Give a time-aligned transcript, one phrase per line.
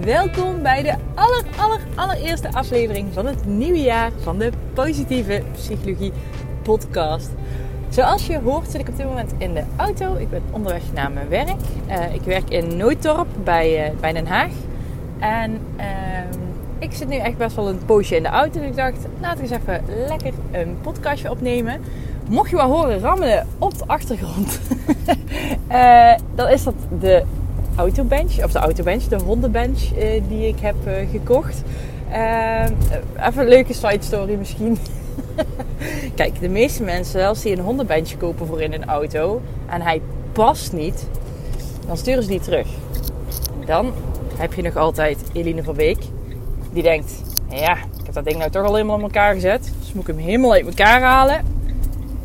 [0.00, 6.12] Welkom bij de aller, aller, allereerste aflevering van het nieuwe jaar van de Positieve Psychologie
[6.62, 7.30] Podcast.
[7.88, 10.16] Zoals je hoort zit ik op dit moment in de auto.
[10.16, 11.60] Ik ben onderweg naar mijn werk.
[11.88, 14.52] Uh, ik werk in Nooddorp bij, uh, bij Den Haag.
[15.18, 15.84] En uh,
[16.78, 18.60] ik zit nu echt best wel een poosje in de auto.
[18.60, 21.80] Dus ik dacht, laten we eens even lekker een podcastje opnemen.
[22.28, 24.60] Mocht je wel horen rammelen op de achtergrond,
[25.70, 27.24] uh, dan is dat de
[27.76, 31.62] autobench, of de autobench, de hondenbench uh, die ik heb uh, gekocht.
[33.16, 34.78] even een leuke side story misschien.
[36.14, 40.00] Kijk, de meeste mensen, als die een hondenbench kopen voor in een auto en hij
[40.32, 41.08] past niet,
[41.86, 42.66] dan sturen ze die terug.
[43.66, 43.92] Dan
[44.36, 45.98] heb je nog altijd Eline van Beek,
[46.72, 47.12] die denkt:
[47.48, 50.14] ja, ik heb dat ding nou toch al helemaal in elkaar gezet, dus moet ik
[50.14, 51.53] hem helemaal uit elkaar halen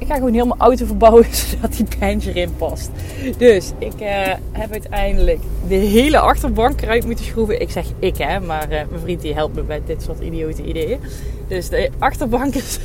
[0.09, 2.89] ga gewoon mijn auto verbouwen zodat die bench erin past.
[3.37, 7.61] Dus ik uh, heb uiteindelijk de hele achterbank eruit moeten schroeven.
[7.61, 10.63] Ik zeg ik hè, maar uh, mijn vriend die helpt me bij dit soort idiote
[10.63, 10.99] ideeën.
[11.47, 12.79] Dus de achterbank is,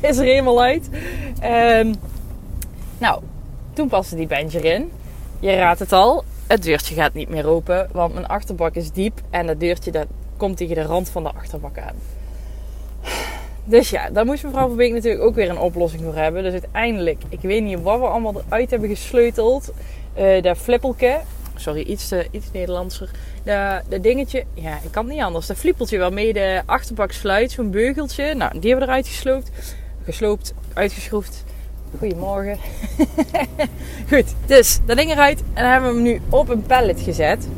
[0.00, 0.88] er helemaal uit.
[1.44, 1.94] Um,
[2.98, 3.22] nou,
[3.72, 4.90] toen paste die bench erin.
[5.40, 9.20] Je raadt het al, het deurtje gaat niet meer open, want mijn achterbak is diep
[9.30, 11.96] en dat deurtje dat komt tegen de rand van de achterbak aan.
[13.64, 16.42] Dus ja, daar moest mevrouw van Beek natuurlijk ook weer een oplossing voor hebben.
[16.42, 19.72] Dus uiteindelijk, ik weet niet wat we allemaal eruit hebben gesleuteld.
[20.18, 21.20] Uh, dat flippelke,
[21.56, 23.10] sorry, iets, te, iets Nederlandser.
[23.88, 25.46] Dat dingetje, ja, ik kan het niet anders.
[25.46, 28.34] Dat flippeltje waarmee de achterbak sluit, zo'n beugeltje.
[28.34, 29.50] Nou, die hebben we eruit gesloopt.
[30.04, 31.44] Gesloopt, uitgeschroefd.
[31.98, 32.58] Goedemorgen.
[34.10, 35.42] Goed, dus dat ding eruit.
[35.54, 37.48] En dan hebben we hem nu op een pallet gezet.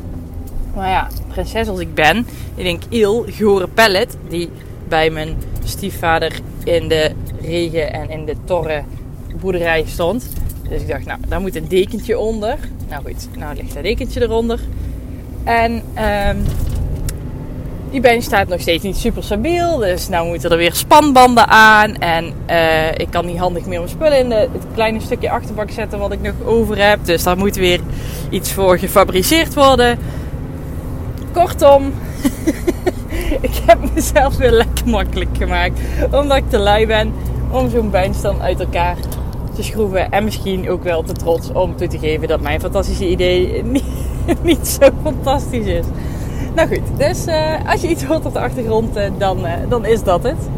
[0.75, 2.17] Maar ja, prinses als ik ben,
[2.55, 4.49] ik denk, il, gore pallet, die
[4.87, 7.11] bij mijn stiefvader in de
[7.41, 8.83] regen en in de torre
[9.39, 10.27] boerderij stond.
[10.69, 12.57] Dus ik dacht, nou, daar moet een dekentje onder.
[12.89, 14.59] Nou goed, nou ligt dat dekentje eronder.
[15.43, 15.71] En
[16.27, 16.43] um,
[17.91, 19.77] die bench staat nog steeds niet super stabiel.
[19.77, 21.95] Dus nou moeten er weer spanbanden aan.
[21.95, 25.71] En uh, ik kan niet handig meer mijn spullen in de, het kleine stukje achterbak
[25.71, 26.99] zetten wat ik nog over heb.
[27.05, 27.79] Dus daar moet weer
[28.29, 29.99] iets voor gefabriceerd worden.
[31.33, 31.93] Kortom,
[33.41, 35.79] ik heb mezelf weer lekker makkelijk gemaakt.
[36.11, 37.13] Omdat ik te lui ben
[37.51, 38.95] om zo'n dan uit elkaar
[39.55, 40.11] te schroeven.
[40.11, 43.63] En misschien ook wel te trots om toe te geven dat mijn fantastische idee
[44.43, 45.85] niet, zo fantastisch is.
[46.55, 49.85] Nou goed, dus uh, als je iets hoort op de achtergrond, uh, dan, uh, dan
[49.85, 50.49] is dat het.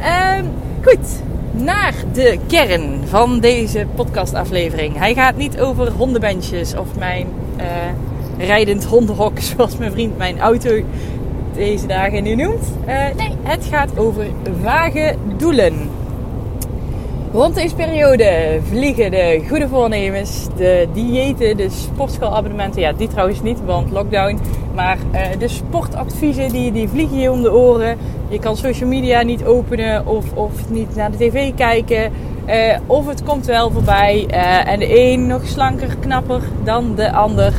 [0.00, 0.44] Ehm,
[0.82, 4.98] goed, naar de kern van deze podcastaflevering.
[4.98, 7.26] Hij gaat niet over hondenbenches of mijn
[8.38, 10.82] rijdend hondenhok, zoals mijn vriend mijn auto
[11.54, 12.72] deze dagen nu noemt.
[12.86, 14.26] Uh, nee, het gaat over
[14.62, 15.90] vage doelen.
[17.32, 22.80] Rond deze periode vliegen de goede voornemens, de diëten, de sportschoolabonnementen.
[22.80, 24.38] Ja, die trouwens niet, want lockdown.
[24.74, 27.98] Maar uh, de sportadviezen, die, die vliegen je om de oren.
[28.28, 32.12] Je kan social media niet openen of, of niet naar de tv kijken.
[32.48, 34.26] Uh, of het komt wel voorbij.
[34.66, 37.52] en de een nog slanker, knapper dan de ander.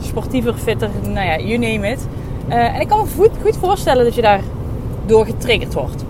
[0.00, 2.06] Sportiever, fitter, nou ja, you name it.
[2.48, 4.40] Uh, en ik kan me goed, goed voorstellen dat je daar
[5.06, 6.04] door getriggerd wordt.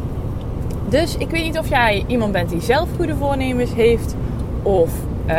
[0.88, 4.16] Dus ik weet niet of jij iemand bent die zelf goede voornemens heeft
[4.62, 4.90] of
[5.26, 5.34] uh,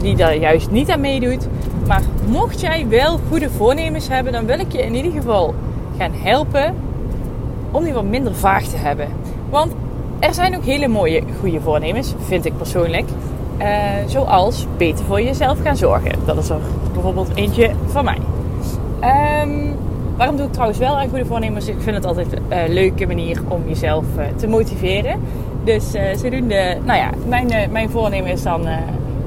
[0.00, 1.48] die daar juist niet aan meedoet.
[1.86, 5.54] Maar mocht jij wel goede voornemens hebben, dan wil ik je in ieder geval
[5.98, 6.74] gaan helpen
[7.70, 9.08] om die wat minder vaag te hebben.
[9.50, 9.72] Want
[10.18, 13.04] er zijn ook hele mooie goede voornemens, vind ik persoonlijk.
[13.58, 13.66] Uh,
[14.06, 16.12] zoals beter voor jezelf gaan zorgen.
[16.24, 16.60] Dat is er
[16.92, 18.18] bijvoorbeeld eentje van mij.
[19.42, 19.76] Um,
[20.18, 21.68] Waarom doe ik trouwens wel aan goede voornemens?
[21.68, 25.20] Ik vind het altijd een uh, leuke manier om jezelf uh, te motiveren.
[25.64, 28.66] Dus uh, zodoende, nou ja, mijn, mijn voornemen is dan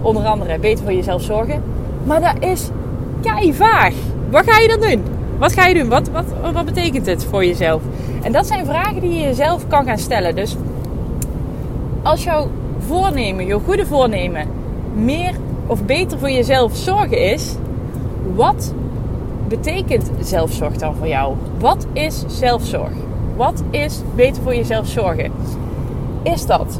[0.01, 1.63] onder andere beter voor jezelf zorgen.
[2.03, 2.69] Maar dat is
[3.21, 3.93] kei vaag.
[4.29, 5.03] Wat ga je dan doen?
[5.37, 5.89] Wat ga je doen?
[5.89, 7.81] Wat, wat, wat betekent het voor jezelf?
[8.23, 10.35] En dat zijn vragen die je jezelf kan gaan stellen.
[10.35, 10.55] Dus
[12.01, 12.47] als jouw
[12.79, 14.47] voornemen, jouw goede voornemen,
[14.93, 15.33] meer
[15.67, 17.55] of beter voor jezelf zorgen is,
[18.35, 18.73] wat
[19.51, 21.35] betekent zelfzorg dan voor jou?
[21.59, 22.91] Wat is zelfzorg?
[23.35, 25.31] Wat is beter voor jezelf zorgen?
[26.23, 26.79] Is dat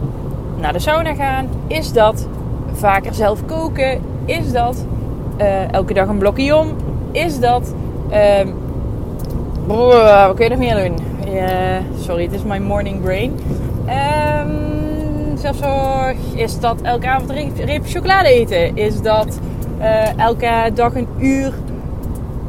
[0.59, 1.47] naar de sauna gaan?
[1.67, 2.27] Is dat
[2.73, 4.01] vaker zelf koken?
[4.25, 4.85] Is dat
[5.37, 6.67] uh, elke dag een blokje om?
[7.11, 7.73] Is dat.
[8.11, 8.39] Uh,
[9.67, 10.95] wat kun je nog meer doen?
[11.99, 13.31] Sorry, het is my morning brain.
[13.87, 16.17] Um, zelfzorg?
[16.35, 18.77] Is dat elke avond een reep chocolade eten?
[18.77, 19.39] Is dat
[19.79, 21.53] uh, elke dag een uur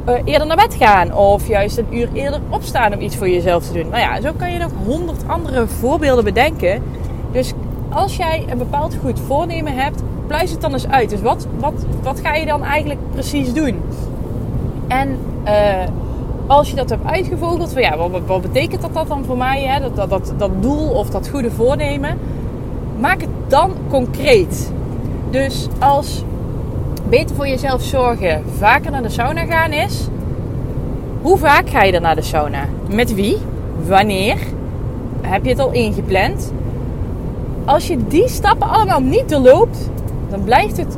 [0.08, 1.14] uh, eerder naar bed gaan?
[1.14, 3.88] Of juist een uur eerder opstaan om iets voor jezelf te doen?
[3.88, 6.82] Nou ja, zo kan je nog honderd andere voorbeelden bedenken.
[7.32, 7.52] Dus
[7.92, 11.10] als jij een bepaald goed voornemen hebt, pluis het dan eens uit.
[11.10, 13.80] Dus wat, wat, wat ga je dan eigenlijk precies doen?
[14.88, 15.52] En uh,
[16.46, 19.62] als je dat hebt uitgevogeld, van ja, wat, wat betekent dat, dat dan voor mij?
[19.62, 19.80] Hè?
[19.94, 22.18] Dat, dat, dat doel of dat goede voornemen.
[22.98, 24.72] Maak het dan concreet.
[25.30, 26.24] Dus als
[27.12, 30.08] beter voor jezelf zorgen vaker naar de sauna gaan is,
[31.22, 32.64] hoe vaak ga je dan naar de sauna?
[32.90, 33.36] Met wie?
[33.86, 34.36] Wanneer?
[35.20, 36.52] Heb je het al ingepland?
[37.64, 39.90] Als je die stappen allemaal niet doorloopt,
[40.28, 40.96] dan blijft het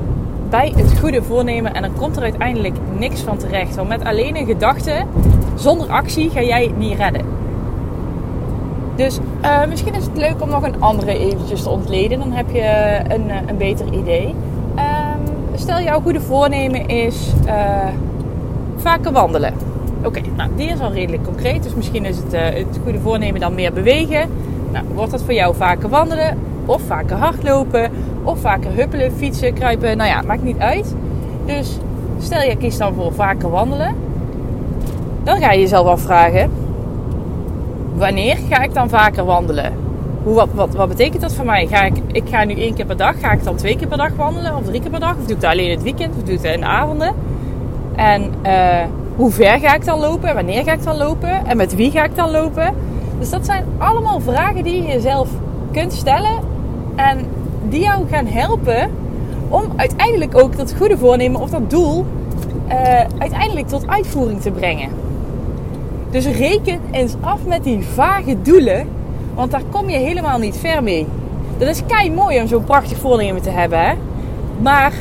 [0.51, 3.75] bij het goede voornemen en dan komt er uiteindelijk niks van terecht.
[3.75, 5.05] Want met alleen een gedachte,
[5.55, 7.23] zonder actie, ga jij het niet redden.
[8.97, 12.19] Dus uh, misschien is het leuk om nog een andere eventjes te ontleden.
[12.19, 14.35] Dan heb je een, eh, een beter idee.
[15.55, 17.89] Stel jouw goede voornemen is uh,
[18.77, 19.55] vaker wandelen.
[20.05, 21.63] Oké, nou die is al redelijk concreet.
[21.63, 24.31] Dus misschien is het, uh, het goede voornemen dan meer bewegen.
[24.73, 26.39] Nou, wordt dat voor jou vaker wandelen?
[26.67, 27.91] Of vaker hardlopen?
[28.23, 29.97] Of vaker huppelen, fietsen, kruipen.
[29.97, 30.95] Nou ja, maakt niet uit.
[31.47, 31.79] Dus
[32.19, 33.95] stel je kiest dan voor vaker wandelen.
[35.23, 36.51] Dan ga je jezelf afvragen:
[37.95, 39.84] wanneer ga ik dan vaker wandelen?
[40.25, 41.67] Hoe, wat, wat, wat betekent dat voor mij?
[41.67, 43.21] Ga ik, ik ga nu één keer per dag.
[43.21, 44.57] Ga ik dan twee keer per dag wandelen?
[44.57, 45.17] Of drie keer per dag?
[45.17, 46.17] Of doe ik dat alleen het weekend?
[46.17, 47.15] Of doe ik dat in de avonden?
[47.97, 48.85] En uh,
[49.17, 50.35] hoe ver ga ik dan lopen?
[50.35, 51.47] Wanneer ga ik dan lopen?
[51.47, 52.75] En met wie ga ik dan lopen?
[53.19, 55.29] Dus dat zijn allemaal vragen die je jezelf
[55.73, 56.39] kunt stellen.
[56.95, 57.27] En
[57.69, 58.91] die jou gaan helpen
[59.49, 62.05] om uiteindelijk ook dat goede voornemen of dat doel
[62.69, 62.75] uh,
[63.19, 64.89] uiteindelijk tot uitvoering te brengen.
[66.11, 68.87] Dus reken eens af met die vage doelen,
[69.35, 71.07] want daar kom je helemaal niet ver mee.
[71.59, 73.93] Dat is kei mooi om zo'n prachtig voornemen te hebben, hè?
[74.61, 74.93] maar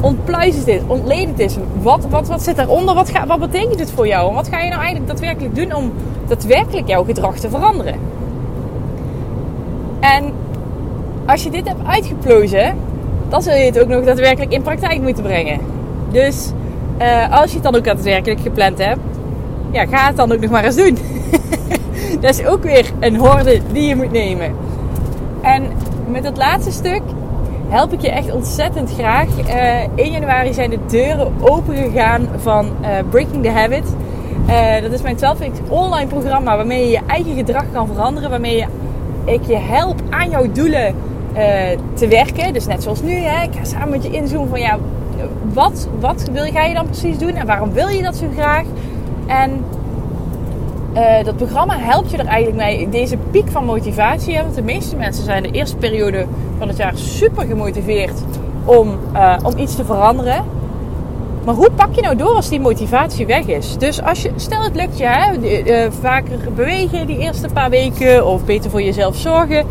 [0.00, 1.56] ontpluis het eens, ontleed het eens.
[1.82, 2.94] Wat, wat, wat zit daaronder?
[2.94, 4.28] Wat, wat betekent het voor jou?
[4.28, 5.92] En wat ga je nou eigenlijk daadwerkelijk doen om
[6.28, 7.94] daadwerkelijk jouw gedrag te veranderen?
[10.00, 10.32] En
[11.26, 12.76] als je dit hebt uitgeplozen,
[13.28, 15.60] dan zul je het ook nog daadwerkelijk in praktijk moeten brengen.
[16.10, 16.50] Dus
[17.00, 19.00] uh, als je het dan ook daadwerkelijk gepland hebt,
[19.70, 20.98] ja, ga het dan ook nog maar eens doen.
[22.20, 24.54] dat is ook weer een horde die je moet nemen.
[25.42, 25.62] En
[26.08, 27.02] met het laatste stuk
[27.68, 29.28] help ik je echt ontzettend graag.
[29.38, 33.94] Uh, 1 januari zijn de deuren open gegaan van uh, Breaking the Habit.
[34.48, 38.30] Uh, dat is mijn 12 weeks online programma waarmee je je eigen gedrag kan veranderen.
[38.30, 38.66] Waarmee je,
[39.24, 40.94] ik je help aan jouw doelen
[41.94, 42.52] te werken.
[42.52, 44.78] Dus net zoals nu, hè, ik ga samen met je inzoomen van ja,
[45.52, 48.64] wat, wat wil, ga je dan precies doen en waarom wil je dat zo graag?
[49.26, 49.64] En
[50.94, 52.88] uh, dat programma helpt je er eigenlijk mee.
[52.88, 54.38] Deze piek van motivatie.
[54.42, 56.26] Want de meeste mensen zijn de eerste periode
[56.58, 58.22] van het jaar super gemotiveerd
[58.64, 60.44] om, uh, om iets te veranderen.
[61.44, 63.76] Maar hoe pak je nou door als die motivatie weg is?
[63.78, 65.04] Dus als je, stel het lukt je,
[65.66, 69.66] uh, vaker bewegen die eerste paar weken of beter voor jezelf zorgen.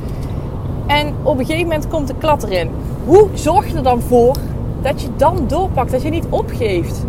[0.88, 2.70] En op een gegeven moment komt de klad erin.
[3.06, 4.36] Hoe zorg je er dan voor
[4.82, 7.06] dat je dan doorpakt, dat je niet opgeeft?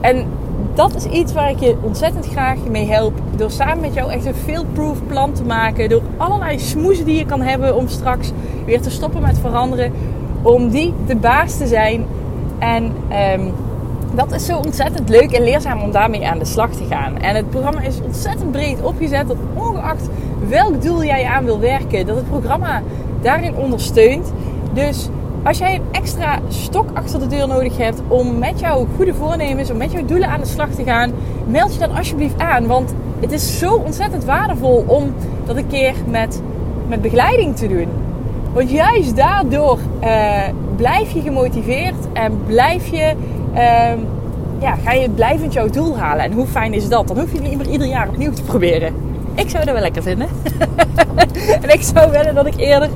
[0.00, 0.26] En
[0.74, 3.12] dat is iets waar ik je ontzettend graag mee help.
[3.36, 5.88] Door samen met jou echt een fail-proof plan te maken.
[5.88, 8.32] Door allerlei smoezen die je kan hebben om straks
[8.64, 9.92] weer te stoppen met veranderen.
[10.42, 12.06] Om die de baas te zijn.
[12.58, 12.92] En
[13.34, 13.52] um,
[14.14, 17.18] dat is zo ontzettend leuk en leerzaam om daarmee aan de slag te gaan.
[17.18, 19.28] En het programma is ontzettend breed opgezet.
[19.28, 20.08] Dat ongeacht
[20.48, 22.82] welk doel jij aan wil werken, dat het programma
[23.22, 24.32] daarin ondersteunt.
[24.72, 25.08] Dus
[25.44, 29.70] als jij een extra stok achter de deur nodig hebt om met jouw goede voornemens,
[29.70, 31.12] om met jouw doelen aan de slag te gaan,
[31.46, 32.66] meld je dan alsjeblieft aan.
[32.66, 35.14] Want het is zo ontzettend waardevol om
[35.46, 36.42] dat een keer met,
[36.88, 37.88] met begeleiding te doen.
[38.52, 40.42] Want juist daardoor uh,
[40.76, 43.12] blijf je gemotiveerd en blijf je,
[43.54, 43.60] uh,
[44.60, 46.24] ja, ga je blijvend jouw doel halen.
[46.24, 47.08] En hoe fijn is dat?
[47.08, 48.94] Dan hoef je niet meer ieder jaar opnieuw te proberen.
[49.34, 50.28] Ik zou dat wel lekker vinden.
[51.62, 52.88] en ik zou willen dat ik eerder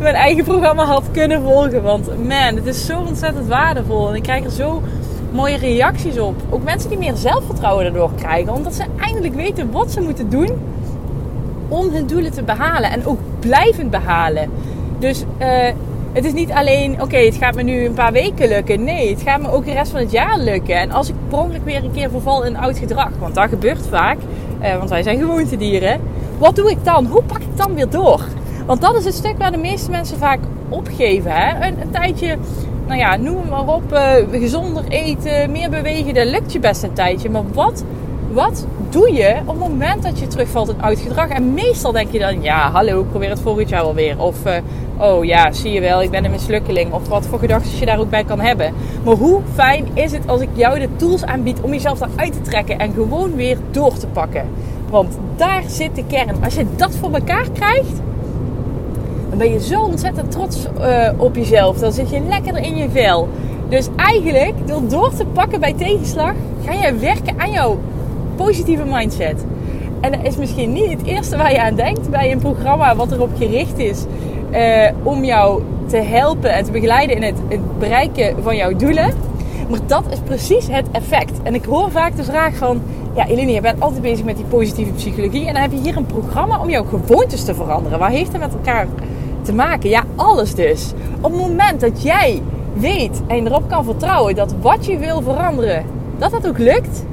[0.00, 1.82] mijn eigen programma had kunnen volgen.
[1.82, 4.08] Want man, het is zo ontzettend waardevol.
[4.08, 4.82] En ik krijg er zo
[5.32, 6.34] mooie reacties op.
[6.50, 8.52] Ook mensen die meer zelfvertrouwen erdoor krijgen.
[8.52, 10.50] Omdat ze eindelijk weten wat ze moeten doen
[11.68, 12.90] om hun doelen te behalen.
[12.90, 14.50] En ook blijvend behalen.
[14.98, 15.46] Dus uh,
[16.12, 18.84] het is niet alleen, oké, het gaat me nu een paar weken lukken.
[18.84, 20.74] Nee, het gaat me ook de rest van het jaar lukken.
[20.74, 24.18] En als ik per weer een keer verval in oud gedrag, want dat gebeurt vaak,
[24.62, 26.00] uh, want wij zijn gewoontedieren.
[26.38, 27.06] Wat doe ik dan?
[27.06, 28.20] Hoe pak ik dan weer door?
[28.70, 31.30] Want dat is het stuk waar de meeste mensen vaak opgeven.
[31.32, 31.66] Hè?
[31.66, 32.36] Een, een tijdje,
[32.86, 36.92] nou ja, noem maar op, uh, gezonder eten, meer bewegen, dat lukt je best een
[36.92, 37.30] tijdje.
[37.30, 37.84] Maar wat
[38.32, 41.28] Wat doe je op het moment dat je terugvalt in oud gedrag?
[41.28, 44.20] En meestal denk je dan, ja, hallo, probeer het volgend jaar wel weer.
[44.20, 44.52] Of, uh,
[44.98, 46.92] oh ja, zie je wel, ik ben een mislukkeling.
[46.92, 48.72] Of wat voor gedachten je daar ook bij kan hebben.
[49.04, 52.40] Maar hoe fijn is het als ik jou de tools aanbied om jezelf eruit te
[52.40, 54.48] trekken en gewoon weer door te pakken?
[54.90, 56.44] Want daar zit de kern.
[56.44, 58.00] Als je dat voor elkaar krijgt,
[59.40, 61.78] ben je zo ontzettend trots uh, op jezelf.
[61.78, 63.28] Dan zit je lekker in je vel.
[63.68, 66.32] Dus eigenlijk, door door te pakken bij tegenslag,
[66.64, 67.78] ga je werken aan jouw
[68.36, 69.44] positieve mindset.
[70.00, 73.12] En dat is misschien niet het eerste waar je aan denkt bij een programma wat
[73.12, 74.04] erop gericht is
[74.52, 79.10] uh, om jou te helpen en te begeleiden in het, het bereiken van jouw doelen.
[79.68, 81.42] Maar dat is precies het effect.
[81.42, 82.82] En ik hoor vaak de vraag van...
[83.14, 85.46] Ja, Eline, je bent altijd bezig met die positieve psychologie.
[85.46, 87.98] En dan heb je hier een programma om jouw gewoontes te veranderen.
[87.98, 88.86] Waar heeft het met elkaar
[89.54, 89.90] maken?
[89.90, 90.92] Ja, alles dus.
[91.20, 92.42] Op het moment dat jij
[92.72, 95.84] weet en erop kan vertrouwen dat wat je wil veranderen,
[96.18, 97.04] dat dat ook lukt.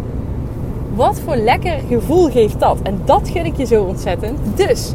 [0.96, 2.78] Wat voor lekker gevoel geeft dat?
[2.84, 4.40] En dat gun ik je zo ontzettend.
[4.56, 4.94] Dus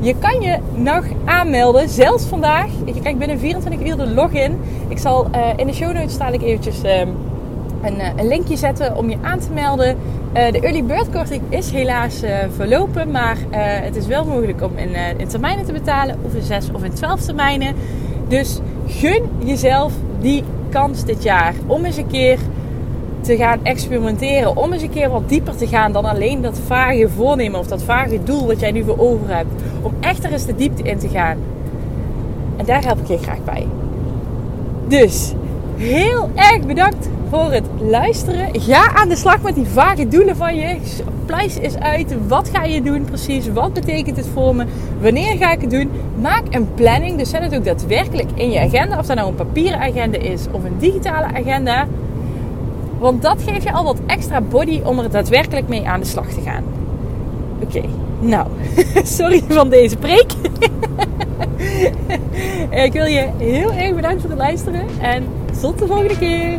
[0.00, 2.66] je kan je nog aanmelden, zelfs vandaag.
[2.84, 4.58] Je krijgt binnen 24 uur de login.
[4.88, 6.98] Ik zal uh, in de show notes ik eventjes uh,
[7.82, 9.96] een, uh, een, linkje zetten om je aan te melden.
[10.32, 12.22] De early bird korting is helaas
[12.56, 13.36] verlopen, maar
[13.82, 16.92] het is wel mogelijk om in, in termijnen te betalen, of in 6 of in
[16.92, 17.74] 12 termijnen.
[18.28, 22.38] Dus gun jezelf die kans dit jaar om eens een keer
[23.20, 24.56] te gaan experimenteren.
[24.56, 27.82] Om eens een keer wat dieper te gaan dan alleen dat vage voornemen of dat
[27.82, 29.62] vage doel wat jij nu voor over hebt.
[29.82, 31.38] Om echt er eens de diepte in te gaan.
[32.56, 33.66] En daar help ik je graag bij.
[34.88, 35.32] Dus
[35.76, 38.60] heel erg bedankt voor het luisteren.
[38.60, 40.76] Ga aan de slag met die vage doelen van je.
[41.26, 42.14] Pleis is uit.
[42.28, 43.52] Wat ga je doen precies?
[43.52, 44.64] Wat betekent het voor me?
[45.00, 45.90] Wanneer ga ik het doen?
[46.20, 47.18] Maak een planning.
[47.18, 48.98] Dus zet het ook daadwerkelijk in je agenda.
[48.98, 51.86] Of dat nou een papieren agenda is of een digitale agenda.
[52.98, 56.28] Want dat geeft je al wat extra body om er daadwerkelijk mee aan de slag
[56.28, 56.64] te gaan.
[57.62, 57.82] Oké,
[58.20, 58.46] nou,
[59.18, 60.32] sorry van deze preek.
[62.86, 65.24] ik wil je heel erg bedanken voor het luisteren en
[65.60, 66.58] tot de volgende keer.